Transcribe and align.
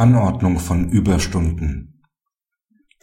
Anordnung 0.00 0.58
von 0.58 0.88
Überstunden 0.88 2.00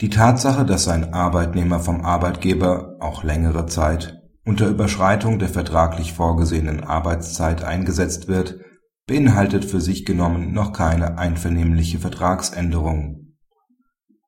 Die 0.02 0.10
Tatsache, 0.10 0.66
dass 0.66 0.88
ein 0.88 1.14
Arbeitnehmer 1.14 1.80
vom 1.80 2.04
Arbeitgeber 2.04 2.98
auch 3.00 3.24
längere 3.24 3.68
Zeit 3.68 4.20
unter 4.46 4.68
Überschreitung 4.68 5.38
der 5.38 5.50
vertraglich 5.50 6.14
vorgesehenen 6.14 6.84
Arbeitszeit 6.84 7.64
eingesetzt 7.64 8.28
wird, 8.28 8.62
beinhaltet 9.06 9.64
für 9.64 9.80
sich 9.80 10.08
genommen 10.08 10.54
noch 10.54 10.74
keine 10.74 11.20
einvernehmliche 11.20 12.00
Vertragsänderung. 12.00 13.36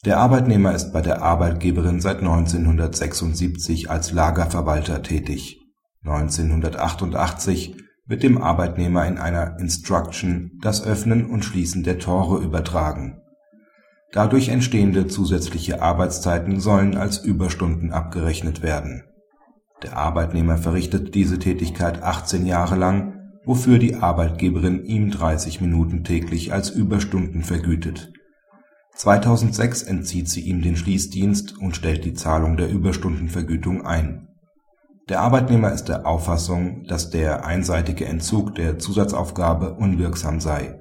Der 0.05 0.19
Arbeitnehmer 0.19 0.75
ist 0.75 0.93
bei 0.93 1.01
der 1.01 1.23
Arbeitgeberin 1.23 2.01
seit 2.01 2.19
1976 2.19 3.89
als 3.89 4.11
Lagerverwalter 4.11 5.01
tätig. 5.01 5.59
1988 6.05 7.88
wird 8.09 8.23
dem 8.23 8.39
Arbeitnehmer 8.39 9.05
in 9.05 9.19
einer 9.19 9.59
Instruction 9.59 10.59
das 10.61 10.83
Öffnen 10.83 11.27
und 11.27 11.45
Schließen 11.45 11.83
der 11.83 11.99
Tore 11.99 12.43
übertragen. 12.43 13.21
Dadurch 14.11 14.49
entstehende 14.49 15.05
zusätzliche 15.05 15.83
Arbeitszeiten 15.83 16.59
sollen 16.59 16.97
als 16.97 17.19
Überstunden 17.19 17.93
abgerechnet 17.93 18.63
werden. 18.63 19.03
Der 19.83 19.95
Arbeitnehmer 19.95 20.57
verrichtet 20.57 21.13
diese 21.13 21.37
Tätigkeit 21.37 22.01
18 22.01 22.47
Jahre 22.47 22.75
lang, 22.75 23.13
wofür 23.45 23.77
die 23.77 23.95
Arbeitgeberin 23.95 24.83
ihm 24.83 25.11
30 25.11 25.61
Minuten 25.61 26.03
täglich 26.03 26.51
als 26.51 26.71
Überstunden 26.71 27.43
vergütet. 27.43 28.11
2006 28.95 29.83
entzieht 29.83 30.27
sie 30.27 30.41
ihm 30.41 30.63
den 30.63 30.75
Schließdienst 30.75 31.59
und 31.59 31.75
stellt 31.75 32.03
die 32.05 32.15
Zahlung 32.15 32.57
der 32.57 32.69
Überstundenvergütung 32.71 33.85
ein 33.85 34.29
der 35.09 35.21
Arbeitnehmer 35.21 35.71
ist 35.73 35.85
der 35.85 36.05
Auffassung, 36.05 36.83
dass 36.83 37.09
der 37.09 37.43
einseitige 37.43 38.05
Entzug 38.05 38.53
der 38.53 38.77
Zusatzaufgabe 38.77 39.73
unwirksam 39.73 40.39
sei. 40.39 40.79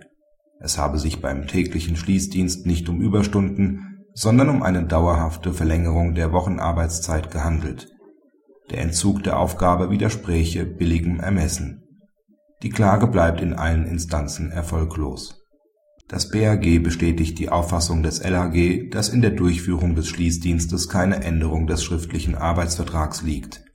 Es 0.61 0.77
habe 0.77 0.99
sich 0.99 1.23
beim 1.23 1.47
täglichen 1.47 1.97
Schließdienst 1.97 2.67
nicht 2.67 2.91
um 2.91 3.01
Überstunden, 3.01 4.05
sondern 4.13 4.51
um 4.51 4.63
eine 4.63 4.85
dauerhafte 4.85 5.55
Verlängerung 5.55 6.15
der 6.15 6.33
Wochenarbeitszeit 6.33 7.31
gehandelt. 7.31 7.89
Der 8.71 8.83
Entzug 8.83 9.25
der 9.25 9.39
Aufgabe 9.39 9.91
widerspräche 9.91 10.67
billigem 10.67 11.21
Ermessen. 11.21 11.85
Die 12.63 12.71
Klage 12.71 13.07
bleibt 13.07 13.41
in 13.41 13.55
allen 13.55 13.87
Instanzen 13.87 14.51
erfolglos. 14.51 15.41
Das 16.07 16.31
BAG 16.31 16.83
bestätigt 16.83 17.39
die 17.39 17.49
Auffassung 17.49 18.03
des 18.03 18.23
LAG, 18.23 18.91
dass 18.91 19.09
in 19.09 19.23
der 19.23 19.31
Durchführung 19.31 19.95
des 19.95 20.09
Schließdienstes 20.09 20.89
keine 20.91 21.23
Änderung 21.23 21.67
des 21.67 21.83
schriftlichen 21.83 22.35
Arbeitsvertrags 22.35 23.23
liegt 23.23 23.68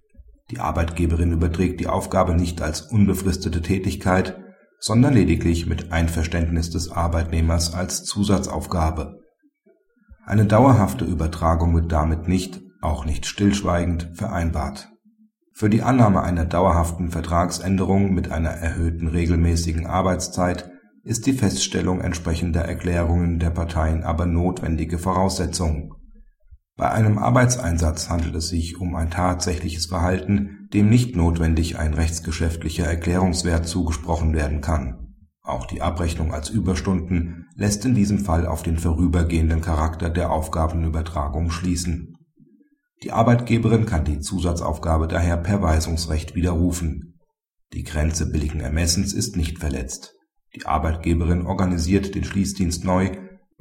die 0.51 0.59
Arbeitgeberin 0.59 1.31
überträgt 1.31 1.79
die 1.79 1.87
Aufgabe 1.87 2.35
nicht 2.35 2.61
als 2.61 2.81
unbefristete 2.81 3.61
Tätigkeit, 3.61 4.39
sondern 4.79 5.13
lediglich 5.13 5.65
mit 5.65 5.91
Einverständnis 5.91 6.69
des 6.69 6.91
Arbeitnehmers 6.91 7.73
als 7.73 8.03
Zusatzaufgabe. 8.03 9.21
Eine 10.25 10.45
dauerhafte 10.45 11.05
Übertragung 11.05 11.73
wird 11.73 11.91
damit 11.91 12.27
nicht, 12.27 12.61
auch 12.81 13.05
nicht 13.05 13.25
stillschweigend, 13.25 14.11
vereinbart. 14.13 14.89
Für 15.53 15.69
die 15.69 15.83
Annahme 15.83 16.21
einer 16.23 16.45
dauerhaften 16.45 17.11
Vertragsänderung 17.11 18.13
mit 18.13 18.31
einer 18.31 18.49
erhöhten 18.49 19.07
regelmäßigen 19.07 19.85
Arbeitszeit 19.85 20.69
ist 21.03 21.27
die 21.27 21.33
Feststellung 21.33 22.01
entsprechender 22.01 22.61
Erklärungen 22.61 23.39
der 23.39 23.51
Parteien 23.51 24.03
aber 24.03 24.25
notwendige 24.25 24.97
Voraussetzung 24.97 25.95
bei 26.75 26.89
einem 26.89 27.19
Arbeitseinsatz 27.19 28.09
handelt 28.09 28.33
es 28.35 28.49
sich 28.49 28.79
um 28.79 28.95
ein 28.95 29.11
tatsächliches 29.11 29.85
Verhalten, 29.85 30.69
dem 30.73 30.89
nicht 30.89 31.15
notwendig 31.15 31.77
ein 31.77 31.93
rechtsgeschäftlicher 31.93 32.85
Erklärungswert 32.85 33.67
zugesprochen 33.67 34.33
werden 34.33 34.61
kann. 34.61 35.13
Auch 35.43 35.67
die 35.67 35.81
Abrechnung 35.81 36.33
als 36.33 36.49
Überstunden 36.49 37.47
lässt 37.55 37.85
in 37.85 37.93
diesem 37.93 38.19
Fall 38.19 38.47
auf 38.47 38.63
den 38.63 38.79
vorübergehenden 38.79 39.61
Charakter 39.61 40.09
der 40.09 40.31
Aufgabenübertragung 40.31 41.51
schließen. 41.51 42.15
Die 43.03 43.11
Arbeitgeberin 43.11 43.85
kann 43.85 44.05
die 44.05 44.21
Zusatzaufgabe 44.21 45.07
daher 45.07 45.37
per 45.37 45.61
Weisungsrecht 45.61 46.33
widerrufen. 46.33 47.19
Die 47.73 47.83
Grenze 47.83 48.31
billigen 48.31 48.61
Ermessens 48.61 49.13
ist 49.13 49.35
nicht 49.35 49.59
verletzt. 49.59 50.13
Die 50.55 50.65
Arbeitgeberin 50.65 51.45
organisiert 51.45 52.15
den 52.15 52.23
Schließdienst 52.23 52.85
neu 52.85 53.11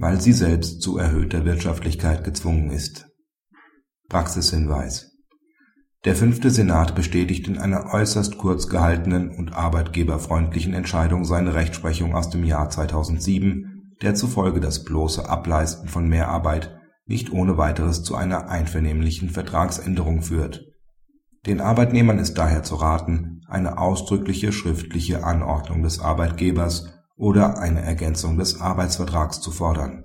weil 0.02 0.20
sie 0.20 0.32
selbst 0.32 0.82
zu 0.82 0.98
erhöhter 0.98 1.44
Wirtschaftlichkeit 1.44 2.24
gezwungen 2.24 2.70
ist. 2.70 3.06
Praxishinweis 4.08 5.12
Der 6.04 6.16
fünfte 6.16 6.50
Senat 6.50 6.96
bestätigt 6.96 7.46
in 7.46 7.56
einer 7.56 7.94
äußerst 7.94 8.36
kurz 8.36 8.66
gehaltenen 8.66 9.30
und 9.30 9.52
arbeitgeberfreundlichen 9.52 10.74
Entscheidung 10.74 11.24
seine 11.24 11.54
Rechtsprechung 11.54 12.16
aus 12.16 12.30
dem 12.30 12.42
Jahr 12.42 12.68
2007, 12.68 13.94
der 14.02 14.16
zufolge 14.16 14.58
das 14.58 14.82
bloße 14.82 15.28
Ableisten 15.28 15.88
von 15.88 16.08
Mehrarbeit 16.08 16.76
nicht 17.06 17.32
ohne 17.32 17.56
weiteres 17.56 18.02
zu 18.02 18.16
einer 18.16 18.48
einvernehmlichen 18.48 19.30
Vertragsänderung 19.30 20.22
führt. 20.22 20.64
Den 21.46 21.60
Arbeitnehmern 21.60 22.18
ist 22.18 22.34
daher 22.34 22.64
zu 22.64 22.74
raten, 22.74 23.42
eine 23.46 23.78
ausdrückliche 23.78 24.50
schriftliche 24.50 25.22
Anordnung 25.22 25.84
des 25.84 26.00
Arbeitgebers 26.00 26.92
oder 27.22 27.58
eine 27.58 27.82
Ergänzung 27.82 28.36
des 28.36 28.60
Arbeitsvertrags 28.60 29.40
zu 29.40 29.52
fordern 29.52 30.00